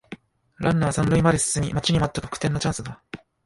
[0.57, 3.03] ランナー三塁まで進み待ちに待った得点のチャンスだ